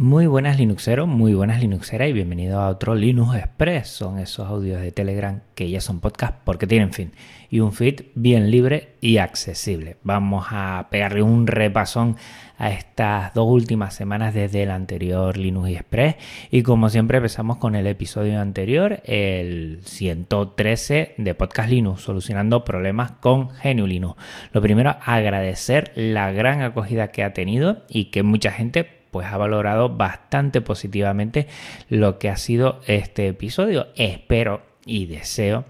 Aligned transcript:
Muy 0.00 0.28
buenas 0.28 0.58
Linuxeros, 0.58 1.08
muy 1.08 1.34
buenas 1.34 1.58
Linuxeras 1.60 2.08
y 2.08 2.12
bienvenido 2.12 2.60
a 2.60 2.68
otro 2.68 2.94
Linux 2.94 3.34
Express. 3.34 3.88
Son 3.88 4.20
esos 4.20 4.46
audios 4.46 4.80
de 4.80 4.92
Telegram 4.92 5.40
que 5.56 5.68
ya 5.68 5.80
son 5.80 5.98
podcast 5.98 6.36
porque 6.44 6.68
tienen 6.68 6.92
fin 6.92 7.10
y 7.50 7.58
un 7.58 7.72
feed 7.72 8.02
bien 8.14 8.48
libre 8.48 8.90
y 9.00 9.16
accesible. 9.16 9.96
Vamos 10.04 10.46
a 10.50 10.86
pegarle 10.92 11.22
un 11.22 11.48
repasón 11.48 12.14
a 12.58 12.70
estas 12.70 13.34
dos 13.34 13.48
últimas 13.50 13.92
semanas 13.92 14.34
desde 14.34 14.62
el 14.62 14.70
anterior 14.70 15.36
Linux 15.36 15.70
Express 15.70 16.14
y 16.52 16.62
como 16.62 16.90
siempre 16.90 17.16
empezamos 17.16 17.56
con 17.56 17.74
el 17.74 17.88
episodio 17.88 18.40
anterior, 18.40 19.02
el 19.04 19.80
113 19.82 21.16
de 21.18 21.34
Podcast 21.34 21.70
Linux, 21.70 22.02
solucionando 22.02 22.64
problemas 22.64 23.10
con 23.10 23.48
GNU 23.64 23.88
Linux. 23.88 24.16
Lo 24.52 24.62
primero, 24.62 24.94
agradecer 25.04 25.90
la 25.96 26.30
gran 26.30 26.62
acogida 26.62 27.08
que 27.08 27.24
ha 27.24 27.32
tenido 27.32 27.82
y 27.88 28.12
que 28.12 28.22
mucha 28.22 28.52
gente 28.52 28.97
pues 29.10 29.26
ha 29.26 29.36
valorado 29.36 29.88
bastante 29.88 30.60
positivamente 30.60 31.46
lo 31.88 32.18
que 32.18 32.28
ha 32.28 32.36
sido 32.36 32.80
este 32.86 33.28
episodio. 33.28 33.88
Espero 33.96 34.62
y 34.84 35.06
deseo 35.06 35.64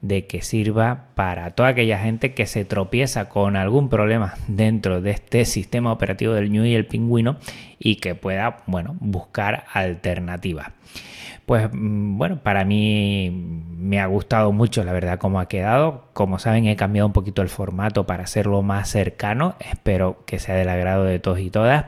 de 0.00 0.26
que 0.26 0.42
sirva 0.42 1.06
para 1.14 1.50
toda 1.52 1.70
aquella 1.70 1.98
gente 1.98 2.32
que 2.32 2.46
se 2.46 2.64
tropieza 2.64 3.28
con 3.28 3.56
algún 3.56 3.88
problema 3.88 4.34
dentro 4.46 5.00
de 5.00 5.10
este 5.10 5.44
sistema 5.44 5.92
operativo 5.92 6.34
del 6.34 6.52
New 6.52 6.64
y 6.64 6.74
el 6.74 6.86
pingüino 6.86 7.36
y 7.78 7.96
que 7.96 8.14
pueda, 8.14 8.58
bueno, 8.66 8.96
buscar 9.00 9.64
alternativas. 9.72 10.68
Pues 11.46 11.68
mm, 11.72 12.18
bueno, 12.18 12.40
para 12.42 12.64
mí 12.64 13.30
me 13.76 14.00
ha 14.00 14.06
gustado 14.06 14.52
mucho 14.52 14.84
la 14.84 14.92
verdad 14.92 15.18
cómo 15.18 15.40
ha 15.40 15.48
quedado. 15.48 16.04
Como 16.12 16.38
saben 16.38 16.66
he 16.66 16.76
cambiado 16.76 17.06
un 17.06 17.12
poquito 17.12 17.42
el 17.42 17.48
formato 17.48 18.06
para 18.06 18.24
hacerlo 18.24 18.62
más 18.62 18.90
cercano. 18.90 19.56
Espero 19.58 20.24
que 20.26 20.38
sea 20.38 20.54
del 20.54 20.68
agrado 20.68 21.04
de 21.04 21.18
todos 21.18 21.40
y 21.40 21.50
todas 21.50 21.86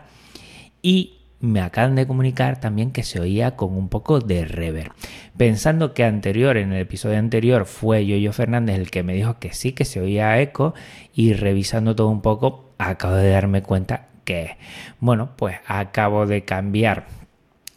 y 0.83 1.21
me 1.41 1.61
acaban 1.61 1.95
de 1.95 2.07
comunicar 2.07 2.61
también 2.61 2.93
que 2.93 3.03
se 3.03 3.19
oía 3.19 3.57
con 3.57 3.75
un 3.75 3.89
poco 3.89 4.21
de 4.21 4.45
reverb. 4.45 4.93
Pensando 5.37 5.95
que 5.95 6.05
anterior, 6.05 6.57
en 6.59 6.73
el 6.73 6.83
episodio 6.83 7.19
anterior, 7.19 7.65
fue 7.65 8.07
Yoyo 8.07 8.33
Fernández 8.33 8.79
el 8.79 8.91
que 8.91 9.03
me 9.03 9.15
dijo 9.15 9.39
que 9.39 9.55
sí 9.55 9.73
que 9.73 9.87
se 9.87 10.01
oía 10.01 10.39
eco 10.41 10.75
y 11.15 11.33
revisando 11.33 11.97
todo 11.97 12.09
un 12.09 12.21
poco, 12.21 12.71
acabo 12.79 13.15
de 13.15 13.31
darme 13.31 13.63
cuenta 13.63 14.09
que, 14.25 14.59
bueno, 15.01 15.31
pues 15.37 15.57
acabo 15.67 16.27
de 16.27 16.45
cambiar 16.45 17.07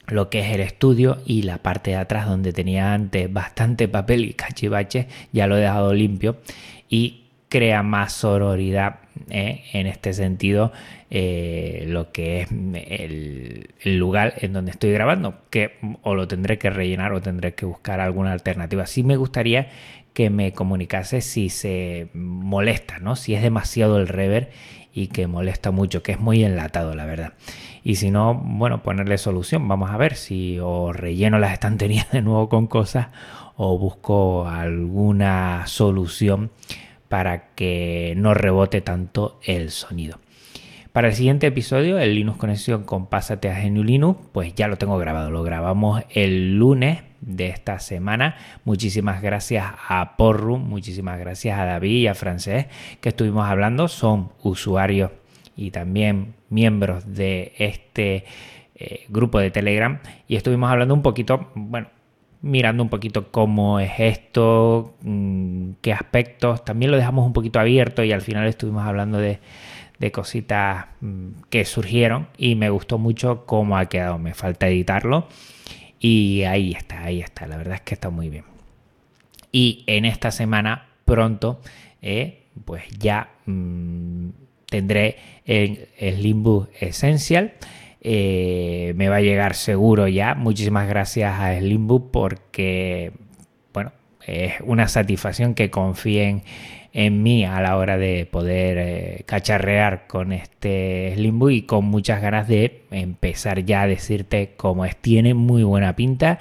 lo 0.08 0.30
que 0.30 0.42
es 0.42 0.53
el 0.53 0.59
estudio 0.59 1.22
y 1.25 1.44
la 1.44 1.59
parte 1.59 1.92
de 1.92 1.97
atrás 1.97 2.27
donde 2.27 2.52
tenía 2.52 2.94
antes 2.94 3.31
bastante 3.31 3.88
papel 3.88 4.25
y 4.25 4.33
cachivache, 4.33 5.08
ya 5.31 5.47
lo 5.47 5.55
he 5.55 5.61
dejado 5.61 5.94
limpio 5.94 6.38
y 6.89 7.22
crea 7.53 7.83
más 7.83 8.13
sororidad 8.13 8.95
¿eh? 9.29 9.61
en 9.73 9.85
este 9.85 10.13
sentido 10.13 10.71
eh, 11.11 11.85
lo 11.87 12.11
que 12.11 12.41
es 12.41 12.47
el, 12.51 13.69
lugar 13.83 14.33
en 14.37 14.53
donde 14.53 14.71
estoy 14.71 14.91
grabando 14.91 15.35
que 15.51 15.73
o 16.01 16.15
lo 16.15 16.27
tendré 16.27 16.57
que 16.57 16.71
rellenar 16.71 17.13
o 17.13 17.21
tendré 17.21 17.53
que 17.53 17.67
buscar 17.67 17.99
alguna 17.99 18.31
alternativa. 18.31 18.87
Sí 18.87 19.03
me 19.03 19.17
gustaría 19.17 19.67
que 20.15 20.31
me 20.31 20.51
comunicase 20.51 21.21
si 21.21 21.49
se 21.49 22.07
molesta 22.15 22.97
no 22.97 23.15
si 23.15 23.35
es 23.35 23.43
demasiado 23.43 23.99
el 23.99 24.07
rever 24.07 24.49
y 24.91 25.07
que 25.07 25.27
molesta 25.27 25.69
mucho 25.69 26.01
que 26.01 26.13
es 26.13 26.19
muy 26.19 26.43
enlatado 26.43 26.95
la 26.95 27.05
verdad. 27.05 27.33
Y 27.83 27.97
si 27.97 28.09
no 28.09 28.33
bueno 28.33 28.81
ponerle 28.81 29.19
solución. 29.19 29.67
Vamos 29.67 29.91
a 29.91 29.97
ver 29.97 30.15
si 30.15 30.57
o 30.59 30.91
relleno 30.91 31.37
las 31.37 31.53
estanterías 31.53 32.09
de 32.11 32.23
nuevo 32.23 32.49
con 32.49 32.65
cosas 32.65 33.09
o 33.57 33.77
busco 33.77 34.47
alguna 34.47 35.67
solución 35.67 36.49
para 37.14 37.53
que 37.53 38.16
no 38.17 38.33
rebote 38.33 38.81
tanto 38.81 39.39
el 39.44 39.69
sonido. 39.69 40.17
Para 40.94 41.09
el 41.09 41.14
siguiente 41.14 41.45
episodio, 41.45 42.00
el 42.00 42.16
Linux 42.16 42.39
Conexión 42.39 42.86
con 42.86 43.05
Pásate 43.05 43.52
a 43.52 43.61
GNU 43.61 43.83
Linux, 43.83 44.20
pues 44.31 44.55
ya 44.55 44.67
lo 44.67 44.78
tengo 44.80 44.97
grabado. 44.97 45.30
Lo 45.30 45.44
grabamos 45.44 46.02
el 46.09 46.58
lunes 46.58 47.03
de 47.22 47.50
esta 47.50 47.78
semana. 47.78 48.36
Muchísimas 48.66 49.22
gracias 49.22 49.64
a 49.88 50.17
Porru, 50.17 50.58
muchísimas 50.58 51.20
gracias 51.20 51.60
a 51.60 51.65
David 51.65 51.98
y 51.98 52.08
a 52.08 52.15
Francés 52.15 52.65
que 52.99 53.10
estuvimos 53.10 53.48
hablando. 53.48 53.87
Son 53.89 54.32
usuarios 54.42 55.11
y 55.55 55.70
también 55.70 56.33
miembros 56.49 57.14
de 57.14 57.54
este 57.60 58.26
eh, 58.73 59.05
grupo 59.10 59.37
de 59.37 59.52
Telegram 59.52 59.99
y 60.27 60.36
estuvimos 60.36 60.71
hablando 60.71 60.95
un 60.95 61.04
poquito, 61.04 61.52
bueno, 61.54 61.89
mirando 62.43 62.83
un 62.83 62.89
poquito 62.89 63.31
cómo 63.31 63.80
es 63.80 63.93
esto, 63.98 64.95
mm, 65.02 65.71
qué 65.81 65.93
aspectos. 65.93 66.64
También 66.65 66.92
lo 66.92 66.98
dejamos 66.98 67.26
un 67.26 67.33
poquito 67.33 67.59
abierto 67.59 68.04
y 68.04 68.11
al 68.11 68.21
final 68.21 68.45
estuvimos 68.48 68.83
hablando 68.86 69.17
de, 69.17 69.39
cositas 70.11 70.87
mm, 70.99 71.30
que 71.49 71.64
surgieron 71.64 72.27
y 72.37 72.55
me 72.55 72.70
gustó 72.70 72.98
mucho 72.98 73.45
cómo 73.45 73.77
ha 73.77 73.86
quedado. 73.86 74.20
Me 74.20 74.33
falta 74.33 74.67
editarlo 74.67 75.30
y 75.98 76.43
ahí 76.43 76.73
está, 76.73 77.05
ahí 77.05 77.21
está. 77.21 77.48
La 77.48 77.55
verdad 77.55 77.76
es 77.76 77.81
que 77.81 77.93
está 77.93 78.09
muy 78.09 78.27
bien. 78.27 78.43
Y 79.54 79.86
en 79.87 80.04
esta 80.04 80.31
semana 80.31 80.87
pronto, 81.05 81.61
eh, 82.02 82.43
pues 82.65 82.83
ya 82.99 83.30
mm, 83.45 84.30
tendré 84.70 85.15
el, 85.45 85.87
el 85.98 86.21
Limbo 86.21 86.67
Essential 86.77 87.54
eh, 88.05 88.93
me 88.97 89.08
va 89.08 89.17
a 89.17 89.21
llegar 89.21 89.55
seguro 89.55 90.08
ya. 90.09 90.36
Muchísimas 90.36 90.89
gracias 90.89 91.39
a 91.39 91.58
Slimbook 91.58 92.11
porque, 92.11 93.14
bueno, 93.73 93.93
es 94.27 94.55
una 94.65 94.89
satisfacción 94.89 95.53
que 95.53 95.69
confíen 95.69 96.43
en 96.92 97.23
mí 97.23 97.45
a 97.45 97.61
la 97.61 97.77
hora 97.77 97.97
de 97.97 98.25
poder 98.25 98.77
eh, 98.77 99.23
cacharrear 99.25 100.05
con 100.08 100.33
este 100.33 101.13
Slimbook 101.15 101.52
y 101.52 101.61
con 101.63 101.86
muchas 101.86 102.21
ganas 102.21 102.47
de 102.49 102.83
empezar 102.92 103.63
ya 103.63 103.83
a 103.83 103.87
decirte 103.87 104.53
cómo 104.58 104.83
es. 104.83 104.97
Tiene 104.97 105.33
muy 105.33 105.63
buena 105.63 105.95
pinta. 105.95 106.39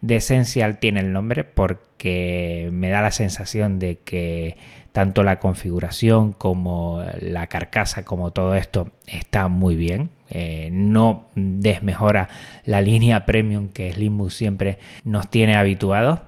De 0.00 0.16
Essential 0.16 0.78
tiene 0.78 1.00
el 1.00 1.12
nombre 1.12 1.44
porque 1.44 2.68
me 2.72 2.90
da 2.90 3.00
la 3.00 3.12
sensación 3.12 3.78
de 3.78 3.98
que 3.98 4.56
tanto 4.90 5.22
la 5.22 5.38
configuración 5.38 6.32
como 6.32 7.02
la 7.20 7.46
carcasa, 7.46 8.04
como 8.04 8.32
todo 8.32 8.56
esto, 8.56 8.90
está 9.06 9.48
muy 9.48 9.76
bien. 9.76 10.10
Eh, 10.30 10.70
no 10.72 11.28
desmejora 11.34 12.28
la 12.64 12.80
línea 12.80 13.26
premium 13.26 13.68
que 13.68 13.92
Slimbus 13.92 14.34
siempre 14.34 14.78
nos 15.04 15.30
tiene 15.30 15.56
habituados 15.56 16.20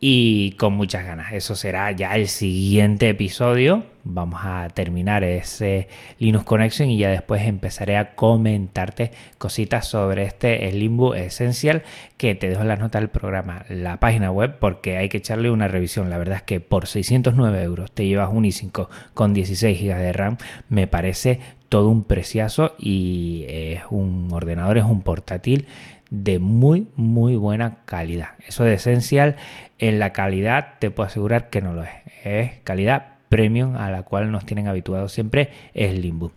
y 0.00 0.52
con 0.52 0.72
muchas 0.72 1.04
ganas. 1.04 1.32
Eso 1.32 1.54
será 1.54 1.92
ya 1.92 2.16
el 2.16 2.28
siguiente 2.28 3.08
episodio. 3.08 3.84
Vamos 4.04 4.40
a 4.44 4.68
terminar 4.70 5.24
ese 5.24 5.88
Linux 6.18 6.44
Connection 6.44 6.88
y 6.88 6.98
ya 6.98 7.10
después 7.10 7.42
empezaré 7.42 7.96
a 7.96 8.14
comentarte 8.14 9.12
cositas 9.38 9.86
sobre 9.86 10.22
este 10.22 10.70
Limbo 10.72 11.14
Essential 11.14 11.82
que 12.16 12.34
te 12.34 12.48
dejo 12.48 12.62
en 12.62 12.68
las 12.68 12.78
notas 12.78 13.02
del 13.02 13.10
programa, 13.10 13.64
la 13.68 14.00
página 14.00 14.30
web, 14.30 14.56
porque 14.58 14.96
hay 14.96 15.08
que 15.08 15.18
echarle 15.18 15.50
una 15.50 15.68
revisión. 15.68 16.08
La 16.08 16.18
verdad 16.18 16.36
es 16.36 16.42
que 16.42 16.60
por 16.60 16.86
609 16.86 17.62
euros 17.62 17.92
te 17.92 18.06
llevas 18.06 18.30
un 18.32 18.44
i5 18.44 18.88
con 19.12 19.34
16 19.34 19.80
GB 19.80 19.98
de 19.98 20.12
RAM. 20.12 20.36
Me 20.68 20.86
parece 20.86 21.40
todo 21.68 21.88
un 21.88 22.04
preciazo 22.04 22.74
y 22.78 23.44
es 23.48 23.82
un 23.90 24.28
ordenador, 24.32 24.78
es 24.78 24.84
un 24.84 25.02
portátil 25.02 25.66
de 26.10 26.38
muy 26.38 26.88
muy 26.96 27.36
buena 27.36 27.84
calidad. 27.84 28.30
Eso 28.46 28.64
de 28.64 28.74
esencial 28.74 29.36
en 29.78 29.98
la 29.98 30.12
calidad 30.12 30.74
te 30.80 30.90
puedo 30.90 31.06
asegurar 31.06 31.50
que 31.50 31.60
no 31.60 31.72
lo 31.72 31.84
es. 31.84 31.90
Es 32.24 32.58
calidad 32.64 33.19
premium 33.30 33.76
a 33.76 33.90
la 33.90 34.02
cual 34.02 34.30
nos 34.30 34.44
tienen 34.44 34.66
habituados 34.66 35.12
siempre 35.12 35.48
es 35.72 35.98
Limbo. 35.98 36.32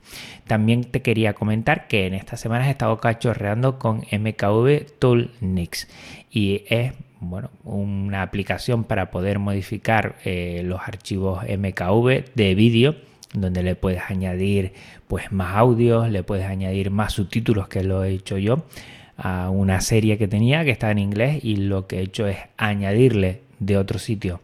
También 0.48 0.86
te 0.86 1.02
quería 1.02 1.34
comentar 1.34 1.88
que 1.88 2.08
en 2.08 2.14
estas 2.14 2.40
semanas 2.40 2.68
he 2.68 2.72
estado 2.72 2.98
cachorreando 3.00 3.80
con 3.80 4.04
MKV 4.12 4.86
Tool 5.00 5.32
Nix 5.42 5.90
y 6.32 6.64
es 6.70 6.94
bueno, 7.20 7.50
una 7.64 8.22
aplicación 8.22 8.84
para 8.84 9.10
poder 9.10 9.40
modificar 9.40 10.16
eh, 10.24 10.62
los 10.64 10.82
archivos 10.82 11.44
MKV 11.44 12.36
de 12.36 12.56
vídeo 12.56 12.96
donde 13.34 13.64
le 13.64 13.76
puedes 13.76 14.04
añadir 14.10 14.74
pues 15.08 15.32
más 15.32 15.56
audios, 15.56 16.10
le 16.12 16.22
puedes 16.22 16.46
añadir 16.46 16.92
más 16.92 17.14
subtítulos 17.14 17.68
que 17.68 17.84
lo 17.84 18.04
he 18.04 18.12
hecho 18.12 18.38
yo 18.38 18.66
a 19.18 19.50
una 19.50 19.82
serie 19.82 20.20
que 20.20 20.28
tenía 20.28 20.64
que 20.64 20.72
está 20.72 20.92
en 20.92 21.00
inglés 21.00 21.44
y 21.44 21.56
lo 21.56 21.88
que 21.88 22.00
he 22.00 22.02
hecho 22.02 22.28
es 22.28 22.38
añadirle 22.58 23.42
de 23.60 23.78
otro 23.78 23.98
sitio 23.98 24.42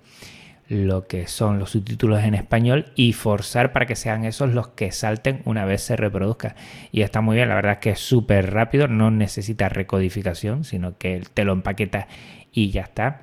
lo 0.70 1.08
que 1.08 1.28
son 1.28 1.58
los 1.58 1.72
subtítulos 1.72 2.24
en 2.24 2.36
español 2.36 2.86
y 2.96 3.14
forzar 3.14 3.74
para 3.74 3.88
que 3.88 3.96
sean 3.96 4.24
esos 4.24 4.54
los 4.54 4.68
que 4.70 4.92
salten 4.92 5.42
una 5.46 5.66
vez 5.66 5.82
se 5.82 5.96
reproduzca. 5.96 6.56
Y 6.92 7.02
está 7.02 7.22
muy 7.22 7.36
bien, 7.36 7.50
la 7.50 7.56
verdad 7.56 7.74
es 7.74 7.80
que 7.80 7.90
es 7.92 8.00
súper 8.00 8.54
rápido, 8.54 8.88
no 8.88 9.10
necesita 9.10 9.68
recodificación, 9.68 10.64
sino 10.64 10.98
que 10.98 11.24
te 11.34 11.44
lo 11.44 11.54
empaqueta 11.54 12.08
y 12.54 12.70
ya 12.70 12.84
está. 12.84 13.22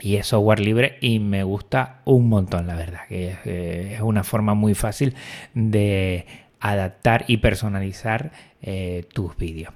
Y 0.00 0.16
es 0.16 0.28
software 0.28 0.60
libre 0.60 0.96
y 1.00 1.18
me 1.18 1.42
gusta 1.42 2.00
un 2.04 2.28
montón, 2.28 2.68
la 2.68 2.76
verdad, 2.76 3.00
que 3.08 3.30
es, 3.30 3.38
eh, 3.44 3.98
una 4.00 4.22
forma 4.22 4.54
muy 4.54 4.74
fácil 4.74 5.14
de 5.54 6.24
adaptar 6.60 7.24
y 7.26 7.38
personalizar 7.38 8.30
eh, 8.62 9.04
tus 9.12 9.36
vídeos. 9.36 9.74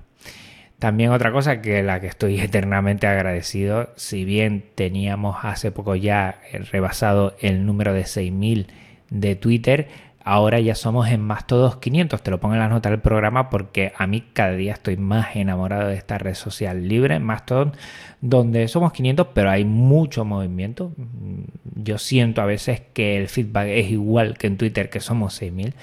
También 0.84 1.12
otra 1.12 1.32
cosa 1.32 1.62
que 1.62 1.82
la 1.82 1.98
que 1.98 2.08
estoy 2.08 2.38
eternamente 2.40 3.06
agradecido, 3.06 3.88
si 3.96 4.26
bien 4.26 4.66
teníamos 4.74 5.38
hace 5.42 5.72
poco 5.72 5.96
ya 5.96 6.42
rebasado 6.72 7.34
el 7.40 7.64
número 7.64 7.94
de 7.94 8.02
6.000 8.02 8.66
de 9.08 9.34
Twitter, 9.34 9.88
Ahora 10.26 10.58
ya 10.58 10.74
somos 10.74 11.08
en 11.08 11.20
más 11.20 11.46
todos 11.46 11.76
500, 11.76 12.22
te 12.22 12.30
lo 12.30 12.40
pongo 12.40 12.54
en 12.54 12.60
las 12.60 12.70
notas 12.70 12.90
del 12.90 13.00
programa 13.02 13.50
porque 13.50 13.92
a 13.94 14.06
mí 14.06 14.24
cada 14.32 14.52
día 14.52 14.72
estoy 14.72 14.96
más 14.96 15.36
enamorado 15.36 15.88
de 15.88 15.96
esta 15.96 16.16
red 16.16 16.34
social 16.34 16.88
libre, 16.88 17.18
Mastodon, 17.18 17.72
donde 18.22 18.66
somos 18.68 18.94
500 18.94 19.28
pero 19.34 19.50
hay 19.50 19.66
mucho 19.66 20.24
movimiento. 20.24 20.94
Yo 21.74 21.98
siento 21.98 22.40
a 22.40 22.46
veces 22.46 22.80
que 22.94 23.18
el 23.18 23.28
feedback 23.28 23.68
es 23.68 23.90
igual 23.90 24.38
que 24.38 24.46
en 24.46 24.56
Twitter 24.56 24.88
que 24.88 25.00
somos 25.00 25.34
6000 25.34 25.74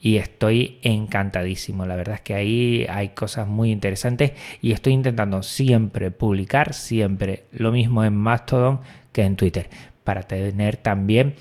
y 0.00 0.18
estoy 0.18 0.78
encantadísimo. 0.82 1.84
La 1.84 1.96
verdad 1.96 2.14
es 2.14 2.20
que 2.20 2.34
ahí 2.34 2.86
hay 2.88 3.08
cosas 3.08 3.48
muy 3.48 3.72
interesantes 3.72 4.30
y 4.62 4.70
estoy 4.70 4.92
intentando 4.92 5.42
siempre 5.42 6.12
publicar, 6.12 6.72
siempre 6.72 7.46
lo 7.50 7.72
mismo 7.72 8.04
en 8.04 8.14
Mastodon 8.14 8.78
que 9.10 9.22
en 9.22 9.34
Twitter, 9.34 9.68
para 10.04 10.22
tener 10.22 10.76
también 10.76 11.34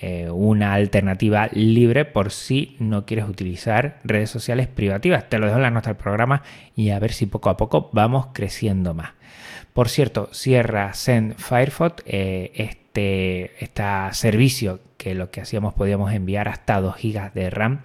eh, 0.00 0.28
una 0.30 0.74
alternativa 0.74 1.48
libre 1.52 2.04
por 2.04 2.30
si 2.30 2.76
no 2.78 3.06
quieres 3.06 3.28
utilizar 3.28 3.98
redes 4.04 4.30
sociales 4.30 4.68
privativas. 4.68 5.28
Te 5.28 5.38
lo 5.38 5.46
dejo 5.46 5.56
en 5.56 5.62
la 5.62 5.70
nota 5.70 5.90
del 5.90 5.96
programa 5.96 6.42
y 6.76 6.90
a 6.90 6.98
ver 6.98 7.12
si 7.12 7.26
poco 7.26 7.50
a 7.50 7.56
poco 7.56 7.90
vamos 7.92 8.28
creciendo 8.32 8.94
más. 8.94 9.12
Por 9.72 9.88
cierto, 9.88 10.28
cierra 10.32 10.92
Send 10.92 11.36
Firefox, 11.36 12.02
eh, 12.06 12.52
este, 12.54 13.64
este 13.64 13.82
servicio 14.12 14.80
que 14.96 15.14
lo 15.14 15.30
que 15.30 15.40
hacíamos 15.40 15.74
podíamos 15.74 16.12
enviar 16.12 16.48
hasta 16.48 16.80
2 16.80 16.96
GB 16.96 17.32
de 17.32 17.50
RAM. 17.50 17.80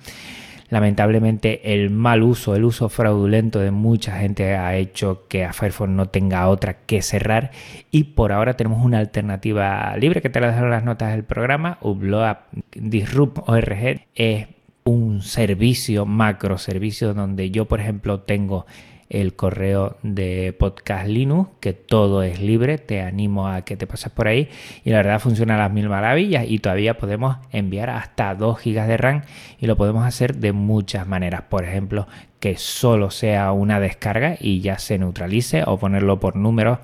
Lamentablemente 0.74 1.75
el 1.75 1.92
mal 1.92 2.24
uso, 2.24 2.56
el 2.56 2.64
uso 2.66 2.90
fraudulento 2.90 3.60
de 3.60 3.70
mucha 3.70 4.18
gente 4.18 4.56
ha 4.56 4.75
hecho 4.75 5.28
que 5.28 5.46
a 5.46 5.54
Firefox 5.54 5.88
no 5.88 6.08
tenga 6.08 6.48
otra 6.48 6.78
que 6.88 7.04
cerrar 7.04 7.52
y 7.92 8.06
por 8.06 8.31
ahora 8.31 8.56
tenemos 8.56 8.84
una 8.84 8.98
alternativa 8.98 9.96
libre 9.98 10.24
que 10.24 10.31
te 10.31 10.42
la 10.42 10.48
dejo 10.48 10.64
en 10.64 10.72
las 10.72 10.84
notas 10.84 11.12
del 11.12 11.25
programa. 11.25 11.78
Upload 11.81 12.38
Disrupt 12.74 13.48
ORG 13.48 14.08
es 14.16 14.48
un 14.84 15.22
servicio, 15.22 16.08
macro 16.08 16.58
servicio 16.58 17.14
donde 17.14 17.52
yo 17.52 17.66
por 17.66 17.80
ejemplo 17.80 18.22
tengo 18.22 18.66
el 19.13 19.36
correo 19.36 19.98
de 20.01 20.56
Podcast 20.57 21.07
Linux, 21.07 21.51
que 21.60 21.71
todo 21.74 22.24
es 22.24 22.42
libre, 22.42 22.80
te 22.80 23.01
animo 23.01 23.48
a 23.48 23.62
que 23.62 23.77
te 23.77 23.86
pases 23.86 24.12
por 24.12 24.27
ahí 24.27 24.50
y 24.83 24.89
la 24.89 24.98
verdad 24.98 25.19
funciona 25.19 25.56
a 25.56 25.60
las 25.60 25.71
mil 25.71 25.88
maravillas 25.88 26.45
y 26.48 26.57
todavía 26.60 26.98
podemos 26.98 27.38
enviar 27.51 27.92
hasta 27.92 28.33
2 28.33 28.60
GB 28.63 28.88
de 28.88 28.98
RAM 28.98 29.21
y 29.60 29.68
lo 29.68 29.77
podemos 29.77 30.06
hacer 30.06 30.36
de 30.38 30.51
muchas 30.51 31.07
maneras, 31.07 31.44
por 31.44 31.63
ejemplo, 31.63 32.07
que 32.39 32.57
solo 32.57 33.12
sea 33.12 33.51
una 33.51 33.80
descarga 33.80 34.36
y 34.39 34.62
ya 34.62 34.80
se 34.80 34.98
neutralice 34.98 35.63
o 35.66 35.77
ponerlo 35.77 36.19
por 36.19 36.36
números 36.36 36.80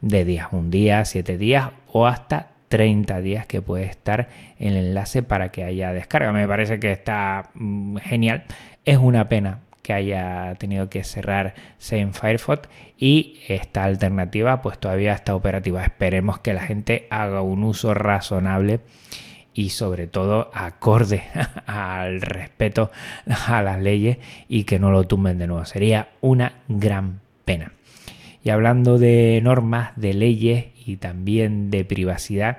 de 0.00 0.24
días, 0.24 0.48
un 0.52 0.70
día, 0.70 1.04
siete 1.04 1.36
días 1.36 1.70
o 1.92 2.06
hasta 2.06 2.48
30 2.68 3.20
días 3.20 3.46
que 3.46 3.60
puede 3.60 3.84
estar 3.84 4.28
el 4.58 4.76
enlace 4.76 5.22
para 5.22 5.50
que 5.50 5.64
haya 5.64 5.92
descarga. 5.92 6.32
Me 6.32 6.48
parece 6.48 6.80
que 6.80 6.92
está 6.92 7.50
mm, 7.54 7.98
genial. 7.98 8.44
Es 8.84 8.98
una 8.98 9.28
pena 9.28 9.60
que 9.84 9.92
haya 9.92 10.54
tenido 10.58 10.88
que 10.88 11.04
cerrarse 11.04 11.98
en 11.98 12.14
Firefox 12.14 12.70
y 12.96 13.40
esta 13.48 13.84
alternativa 13.84 14.62
pues 14.62 14.78
todavía 14.78 15.12
está 15.12 15.36
operativa. 15.36 15.84
Esperemos 15.84 16.38
que 16.38 16.54
la 16.54 16.62
gente 16.62 17.06
haga 17.10 17.42
un 17.42 17.62
uso 17.64 17.92
razonable 17.92 18.80
y 19.52 19.68
sobre 19.68 20.06
todo 20.06 20.50
acorde 20.54 21.24
al 21.66 22.22
respeto 22.22 22.90
a 23.46 23.60
las 23.60 23.78
leyes 23.78 24.16
y 24.48 24.64
que 24.64 24.78
no 24.78 24.90
lo 24.90 25.04
tumben 25.04 25.38
de 25.38 25.48
nuevo. 25.48 25.66
Sería 25.66 26.08
una 26.22 26.62
gran 26.66 27.20
pena. 27.44 27.72
Y 28.42 28.48
hablando 28.48 28.98
de 28.98 29.38
normas, 29.42 29.92
de 29.96 30.14
leyes 30.14 30.66
y 30.86 30.96
también 30.96 31.70
de 31.70 31.84
privacidad, 31.84 32.56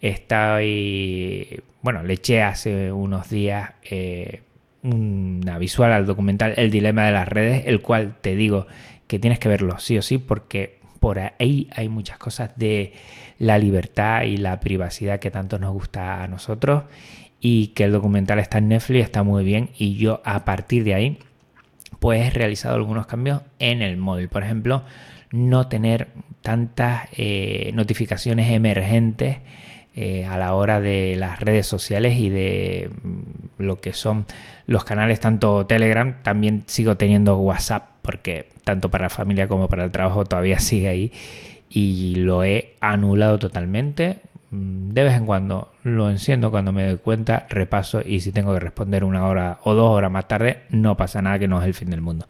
estoy, 0.00 1.62
bueno, 1.82 2.02
le 2.02 2.14
eché 2.14 2.42
hace 2.42 2.90
unos 2.90 3.30
días 3.30 3.70
eh, 3.84 4.42
una 4.84 5.58
visual 5.58 5.92
al 5.92 6.06
documental 6.06 6.54
El 6.56 6.70
dilema 6.70 7.06
de 7.06 7.12
las 7.12 7.26
redes, 7.26 7.64
el 7.66 7.80
cual 7.80 8.16
te 8.20 8.36
digo 8.36 8.66
que 9.06 9.18
tienes 9.18 9.38
que 9.38 9.48
verlo 9.48 9.78
sí 9.78 9.98
o 9.98 10.02
sí 10.02 10.18
porque 10.18 10.78
por 11.00 11.18
ahí 11.18 11.68
hay 11.74 11.88
muchas 11.88 12.18
cosas 12.18 12.50
de 12.56 12.92
la 13.38 13.58
libertad 13.58 14.22
y 14.22 14.36
la 14.36 14.60
privacidad 14.60 15.20
que 15.20 15.30
tanto 15.30 15.58
nos 15.58 15.72
gusta 15.72 16.22
a 16.22 16.28
nosotros 16.28 16.84
y 17.40 17.68
que 17.68 17.84
el 17.84 17.92
documental 17.92 18.38
está 18.38 18.58
en 18.58 18.68
Netflix, 18.68 19.04
está 19.04 19.22
muy 19.22 19.44
bien 19.44 19.70
y 19.76 19.96
yo 19.96 20.22
a 20.24 20.44
partir 20.44 20.84
de 20.84 20.94
ahí 20.94 21.18
pues 21.98 22.26
he 22.26 22.30
realizado 22.30 22.74
algunos 22.74 23.06
cambios 23.06 23.42
en 23.58 23.82
el 23.82 23.96
móvil. 23.96 24.28
Por 24.28 24.42
ejemplo, 24.42 24.84
no 25.30 25.68
tener 25.68 26.08
tantas 26.42 27.08
eh, 27.16 27.70
notificaciones 27.74 28.50
emergentes 28.50 29.38
eh, 29.96 30.24
a 30.24 30.36
la 30.36 30.54
hora 30.54 30.80
de 30.80 31.16
las 31.16 31.40
redes 31.40 31.66
sociales 31.66 32.18
y 32.18 32.28
de 32.28 32.90
lo 33.58 33.80
que 33.80 33.92
son 33.92 34.26
los 34.66 34.84
canales 34.84 35.20
tanto 35.20 35.66
Telegram, 35.66 36.16
también 36.22 36.64
sigo 36.66 36.96
teniendo 36.96 37.36
WhatsApp 37.38 37.88
porque 38.02 38.50
tanto 38.64 38.90
para 38.90 39.04
la 39.04 39.10
familia 39.10 39.48
como 39.48 39.68
para 39.68 39.84
el 39.84 39.90
trabajo 39.90 40.24
todavía 40.24 40.58
sigue 40.58 40.88
ahí 40.88 41.12
y 41.68 42.16
lo 42.16 42.44
he 42.44 42.76
anulado 42.80 43.38
totalmente. 43.38 44.20
Mm, 44.50 44.90
de 44.90 45.04
vez 45.04 45.14
en 45.14 45.26
cuando 45.26 45.72
lo 45.82 46.10
enciendo 46.10 46.50
cuando 46.50 46.72
me 46.72 46.86
doy 46.86 46.98
cuenta, 46.98 47.46
repaso 47.48 48.02
y 48.04 48.20
si 48.20 48.32
tengo 48.32 48.54
que 48.54 48.60
responder 48.60 49.04
una 49.04 49.26
hora 49.26 49.58
o 49.64 49.74
dos 49.74 49.90
horas 49.90 50.10
más 50.10 50.28
tarde, 50.28 50.62
no 50.70 50.96
pasa 50.96 51.22
nada 51.22 51.38
que 51.38 51.48
no 51.48 51.60
es 51.60 51.66
el 51.66 51.74
fin 51.74 51.90
del 51.90 52.00
mundo. 52.00 52.26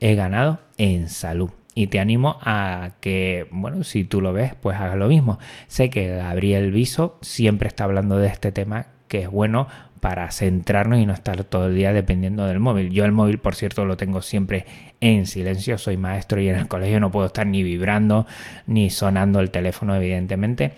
He 0.00 0.14
ganado 0.14 0.60
en 0.76 1.08
salud 1.08 1.50
y 1.74 1.88
te 1.88 1.98
animo 1.98 2.38
a 2.42 2.92
que, 3.00 3.48
bueno, 3.50 3.82
si 3.82 4.04
tú 4.04 4.20
lo 4.20 4.32
ves, 4.32 4.54
pues 4.54 4.76
hagas 4.78 4.96
lo 4.96 5.08
mismo. 5.08 5.38
Sé 5.66 5.90
que 5.90 6.16
Gabriel 6.16 6.70
Viso 6.70 7.18
siempre 7.20 7.68
está 7.68 7.84
hablando 7.84 8.16
de 8.18 8.28
este 8.28 8.52
tema 8.52 8.86
que 9.08 9.22
es 9.22 9.30
bueno 9.30 9.68
para 10.04 10.30
centrarnos 10.30 10.98
y 10.98 11.06
no 11.06 11.14
estar 11.14 11.44
todo 11.44 11.68
el 11.68 11.76
día 11.76 11.94
dependiendo 11.94 12.44
del 12.44 12.60
móvil. 12.60 12.90
Yo 12.90 13.06
el 13.06 13.12
móvil, 13.12 13.38
por 13.38 13.54
cierto, 13.54 13.86
lo 13.86 13.96
tengo 13.96 14.20
siempre 14.20 14.66
en 15.00 15.24
silencio, 15.24 15.78
soy 15.78 15.96
maestro 15.96 16.42
y 16.42 16.48
en 16.50 16.56
el 16.56 16.68
colegio 16.68 17.00
no 17.00 17.10
puedo 17.10 17.28
estar 17.28 17.46
ni 17.46 17.62
vibrando 17.62 18.26
ni 18.66 18.90
sonando 18.90 19.40
el 19.40 19.50
teléfono, 19.50 19.96
evidentemente, 19.96 20.74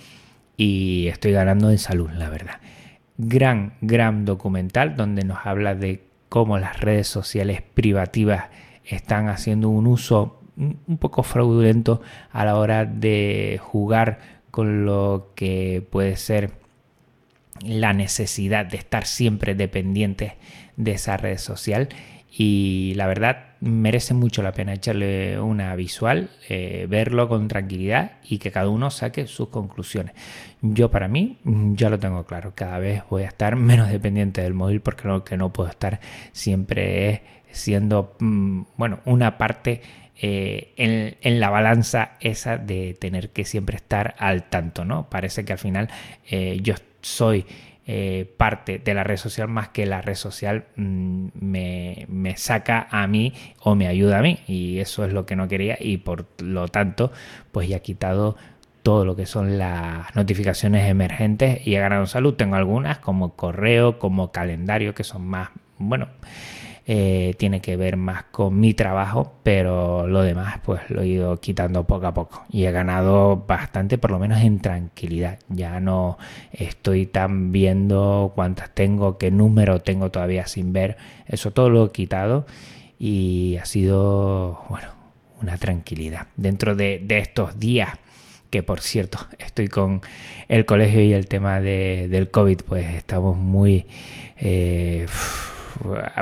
y 0.56 1.08
estoy 1.08 1.32
ganando 1.32 1.72
en 1.72 1.78
salud, 1.78 2.08
la 2.12 2.30
verdad. 2.30 2.60
Gran, 3.18 3.72
gran 3.80 4.26
documental 4.26 4.94
donde 4.94 5.24
nos 5.24 5.44
habla 5.44 5.74
de 5.74 6.04
cómo 6.28 6.58
las 6.58 6.78
redes 6.78 7.08
sociales 7.08 7.62
privativas 7.62 8.44
están 8.84 9.28
haciendo 9.28 9.70
un 9.70 9.88
uso 9.88 10.40
un 10.56 10.98
poco 11.00 11.24
fraudulento 11.24 12.00
a 12.30 12.44
la 12.44 12.54
hora 12.54 12.84
de 12.84 13.58
jugar 13.60 14.20
con 14.52 14.86
lo 14.86 15.32
que 15.34 15.84
puede 15.90 16.14
ser 16.14 16.64
la 17.64 17.92
necesidad 17.92 18.66
de 18.66 18.76
estar 18.76 19.06
siempre 19.06 19.54
dependientes 19.54 20.32
de 20.76 20.92
esa 20.92 21.16
red 21.16 21.38
social 21.38 21.88
y 22.38 22.92
la 22.96 23.06
verdad 23.06 23.46
merece 23.60 24.12
mucho 24.12 24.42
la 24.42 24.52
pena 24.52 24.74
echarle 24.74 25.40
una 25.40 25.74
visual, 25.74 26.28
eh, 26.48 26.86
verlo 26.88 27.28
con 27.28 27.48
tranquilidad 27.48 28.12
y 28.28 28.38
que 28.38 28.50
cada 28.50 28.68
uno 28.68 28.90
saque 28.90 29.26
sus 29.26 29.48
conclusiones. 29.48 30.14
Yo 30.60 30.90
para 30.90 31.08
mí 31.08 31.38
ya 31.44 31.88
lo 31.88 31.98
tengo 31.98 32.24
claro, 32.24 32.52
cada 32.54 32.78
vez 32.78 33.02
voy 33.08 33.22
a 33.22 33.28
estar 33.28 33.56
menos 33.56 33.90
dependiente 33.90 34.42
del 34.42 34.52
móvil 34.52 34.80
porque 34.80 35.08
lo 35.08 35.24
que 35.24 35.36
no 35.36 35.52
puedo 35.52 35.70
estar 35.70 36.00
siempre 36.32 37.10
es 37.10 37.20
siendo, 37.52 38.16
mm, 38.20 38.62
bueno, 38.76 39.00
una 39.06 39.38
parte 39.38 39.80
eh, 40.18 40.72
en, 41.20 41.40
la 41.40 41.50
balanza 41.50 42.12
esa 42.20 42.56
de 42.56 42.94
tener 42.98 43.30
que 43.30 43.44
siempre 43.44 43.76
estar 43.76 44.14
al 44.18 44.44
tanto, 44.44 44.84
¿no? 44.84 45.10
Parece 45.10 45.44
que 45.44 45.52
al 45.52 45.58
final 45.58 45.90
eh, 46.30 46.58
yo 46.62 46.74
soy 47.06 47.46
eh, 47.88 48.28
parte 48.36 48.80
de 48.80 48.94
la 48.94 49.04
red 49.04 49.16
social 49.16 49.46
más 49.46 49.68
que 49.68 49.86
la 49.86 50.02
red 50.02 50.16
social 50.16 50.66
mm, 50.74 51.28
me, 51.34 52.04
me, 52.08 52.36
saca 52.36 52.88
a 52.90 53.06
mí 53.06 53.32
o 53.60 53.76
me 53.76 53.86
ayuda 53.86 54.18
a 54.18 54.22
mí 54.22 54.40
y 54.48 54.80
eso 54.80 55.04
es 55.04 55.12
lo 55.12 55.24
que 55.24 55.36
no 55.36 55.46
quería 55.46 55.76
y 55.78 55.98
por 55.98 56.26
lo 56.42 56.66
tanto 56.66 57.12
pues 57.52 57.68
ya 57.68 57.76
he 57.76 57.82
quitado 57.82 58.36
todo 58.86 59.04
lo 59.04 59.16
que 59.16 59.26
son 59.26 59.58
las 59.58 60.14
notificaciones 60.14 60.88
emergentes 60.88 61.66
y 61.66 61.74
he 61.74 61.80
ganado 61.80 62.06
salud. 62.06 62.34
Tengo 62.34 62.54
algunas 62.54 62.98
como 62.98 63.34
correo, 63.34 63.98
como 63.98 64.30
calendario 64.30 64.94
que 64.94 65.02
son 65.02 65.26
más, 65.26 65.50
bueno, 65.78 66.06
eh, 66.88 67.34
tiene 67.36 67.60
que 67.60 67.76
ver 67.76 67.96
más 67.96 68.24
con 68.30 68.60
mi 68.60 68.72
trabajo, 68.72 69.34
pero 69.42 70.06
lo 70.06 70.22
demás 70.22 70.60
pues 70.64 70.88
lo 70.88 71.02
he 71.02 71.08
ido 71.08 71.40
quitando 71.40 71.84
poco 71.84 72.06
a 72.06 72.14
poco 72.14 72.44
y 72.48 72.64
he 72.64 72.70
ganado 72.70 73.44
bastante, 73.44 73.98
por 73.98 74.12
lo 74.12 74.20
menos 74.20 74.40
en 74.42 74.60
tranquilidad. 74.60 75.40
Ya 75.48 75.80
no 75.80 76.16
estoy 76.52 77.06
tan 77.06 77.50
viendo 77.50 78.30
cuántas 78.36 78.70
tengo, 78.70 79.18
qué 79.18 79.32
número 79.32 79.80
tengo 79.80 80.12
todavía 80.12 80.46
sin 80.46 80.72
ver, 80.72 80.96
eso 81.26 81.50
todo 81.50 81.70
lo 81.70 81.86
he 81.86 81.90
quitado 81.90 82.46
y 83.00 83.56
ha 83.60 83.64
sido, 83.64 84.62
bueno, 84.68 84.88
una 85.42 85.58
tranquilidad. 85.58 86.28
Dentro 86.36 86.76
de, 86.76 87.04
estos 87.08 87.58
días 87.58 87.98
que 88.48 88.62
por 88.62 88.80
cierto 88.80 89.18
estoy 89.40 89.66
con 89.66 90.02
el 90.46 90.64
colegio 90.64 91.02
y 91.02 91.12
el 91.12 91.26
tema 91.26 91.60
de, 91.60 92.06
del 92.08 92.30
COVID, 92.30 92.60
pues 92.64 92.94
estamos 92.94 93.36
muy... 93.36 93.86
Eh, 94.36 95.06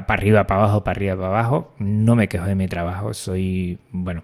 para 0.02 0.14
arriba, 0.14 0.46
para 0.46 0.64
abajo, 0.64 0.84
para 0.84 0.96
arriba, 0.96 1.16
para 1.16 1.28
abajo. 1.28 1.74
No 1.78 2.16
me 2.16 2.28
quejo 2.28 2.46
de 2.46 2.54
mi 2.54 2.68
trabajo, 2.68 3.14
soy, 3.14 3.78
bueno, 3.90 4.22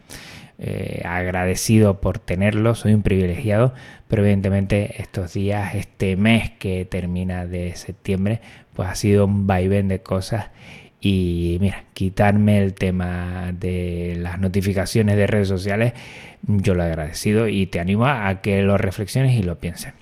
eh, 0.59 1.03
agradecido 1.05 2.01
por 2.01 2.19
tenerlo, 2.19 2.75
soy 2.75 2.93
un 2.93 3.03
privilegiado, 3.03 3.73
pero 4.09 4.23
evidentemente 4.23 5.01
estos 5.01 5.33
días, 5.33 5.75
este 5.75 6.17
mes 6.17 6.51
que 6.51 6.85
termina 6.85 7.47
de 7.47 7.75
septiembre, 7.77 8.41
pues 8.75 8.89
ha 8.89 8.95
sido 8.95 9.25
un 9.25 9.47
vaivén 9.47 9.89
de 9.89 10.01
cosas 10.01 10.51
y 11.01 11.57
mira, 11.61 11.85
quitarme 11.95 12.59
el 12.63 12.75
tema 12.75 13.53
de 13.59 14.17
las 14.21 14.39
notificaciones 14.39 15.17
de 15.17 15.27
redes 15.27 15.49
sociales, 15.49 15.95
yo 16.43 16.75
lo 16.75 16.83
he 16.83 16.87
agradecido 16.87 17.49
y 17.49 17.67
te 17.67 17.81
animo 17.81 18.07
a 18.07 18.43
que 18.43 18.63
lo 18.63 18.77
reflexiones 18.77 19.39
y 19.39 19.43
lo 19.43 19.59
pienses. 19.59 19.95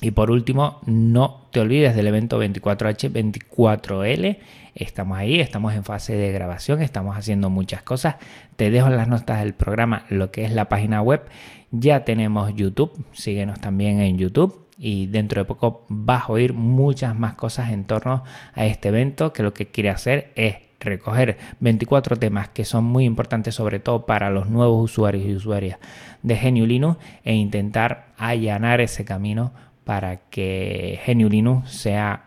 Y 0.00 0.10
por 0.10 0.30
último, 0.30 0.80
no 0.86 1.46
te 1.52 1.60
olvides 1.60 1.94
del 1.94 2.08
evento 2.08 2.42
24H24L. 2.42 4.38
Estamos 4.74 5.18
ahí, 5.18 5.40
estamos 5.40 5.72
en 5.74 5.84
fase 5.84 6.16
de 6.16 6.32
grabación, 6.32 6.82
estamos 6.82 7.16
haciendo 7.16 7.48
muchas 7.48 7.82
cosas. 7.82 8.16
Te 8.56 8.70
dejo 8.70 8.88
en 8.88 8.96
las 8.96 9.06
notas 9.06 9.38
del 9.40 9.54
programa 9.54 10.04
lo 10.08 10.32
que 10.32 10.44
es 10.44 10.52
la 10.52 10.68
página 10.68 11.00
web. 11.00 11.22
Ya 11.70 12.04
tenemos 12.04 12.52
YouTube, 12.54 12.92
síguenos 13.12 13.60
también 13.60 14.00
en 14.00 14.18
YouTube 14.18 14.66
y 14.76 15.06
dentro 15.06 15.40
de 15.40 15.44
poco 15.44 15.84
vas 15.88 16.24
a 16.24 16.32
oír 16.32 16.54
muchas 16.54 17.16
más 17.16 17.34
cosas 17.34 17.70
en 17.70 17.84
torno 17.84 18.24
a 18.54 18.66
este 18.66 18.88
evento 18.88 19.32
que 19.32 19.44
lo 19.44 19.54
que 19.54 19.68
quiere 19.68 19.90
hacer 19.90 20.32
es 20.34 20.56
recoger 20.80 21.38
24 21.60 22.16
temas 22.16 22.48
que 22.48 22.64
son 22.64 22.84
muy 22.84 23.04
importantes 23.04 23.54
sobre 23.54 23.78
todo 23.78 24.04
para 24.06 24.30
los 24.30 24.50
nuevos 24.50 24.82
usuarios 24.82 25.24
y 25.24 25.34
usuarias 25.34 25.78
de 26.22 26.36
Genio 26.36 26.66
Linux 26.66 26.98
e 27.22 27.34
intentar 27.34 28.08
allanar 28.18 28.80
ese 28.80 29.04
camino 29.04 29.52
para 29.84 30.16
que 30.28 31.00
GNU 31.06 31.28
Linux 31.28 31.70
sea 31.70 32.24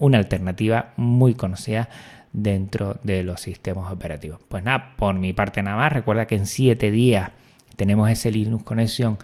una 0.00 0.18
alternativa 0.18 0.92
muy 0.96 1.34
conocida 1.34 1.88
dentro 2.32 2.98
de 3.04 3.22
los 3.22 3.40
sistemas 3.40 3.92
operativos. 3.92 4.40
Pues 4.48 4.64
nada, 4.64 4.94
por 4.96 5.14
mi 5.14 5.32
parte 5.32 5.62
nada 5.62 5.76
más, 5.76 5.92
recuerda 5.92 6.26
que 6.26 6.34
en 6.34 6.46
7 6.46 6.90
días 6.90 7.30
tenemos 7.76 8.10
ese 8.10 8.32
Linux 8.32 8.64
conexión 8.64 9.18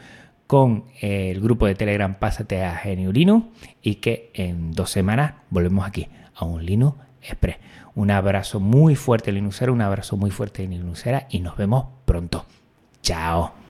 con 0.47 0.85
el 1.00 1.40
grupo 1.40 1.66
de 1.66 1.75
Telegram 1.75 2.14
Pásate 2.14 2.62
a 2.62 2.80
GNU 2.85 3.12
Linux 3.12 3.47
y 3.83 3.97
que 3.97 4.30
en 4.35 4.73
dos 4.73 4.90
semanas 4.90 5.35
volvemos 5.50 5.85
aquí 5.85 6.09
a 6.35 6.45
un 6.45 6.64
Linux 6.64 6.97
Express. 7.23 7.56
Un 7.95 8.11
abrazo 8.11 8.61
muy 8.61 8.95
fuerte 8.95 9.33
Linuxera, 9.33 9.73
un 9.73 9.83
abrazo 9.83 10.16
muy 10.16 10.30
fuerte 10.30 10.66
Linuxera 10.66 11.26
y 11.30 11.40
nos 11.40 11.56
vemos 11.56 11.87
pronto. 12.04 12.47
Chao. 13.02 13.56